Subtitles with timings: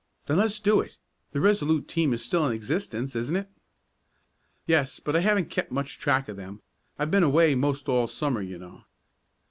[0.25, 0.97] "Then let's do it.
[1.31, 3.47] The Resolute team is still in existence, isn't it?"
[4.65, 6.63] "Yes, but I haven't kept much track of them.
[6.97, 8.85] I've been away most all Summer, you know."